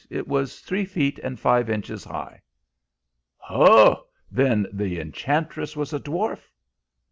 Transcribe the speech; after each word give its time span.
It 0.09 0.27
was 0.27 0.61
three 0.61 0.83
feet 0.85 1.19
and 1.19 1.39
five 1.39 1.69
inches 1.69 2.03
high." 2.03 2.41
"Ho! 3.37 4.07
Then 4.31 4.65
the 4.73 4.99
enchantress 4.99 5.75
was 5.77 5.93
a 5.93 5.99
dwarf!" 5.99 6.49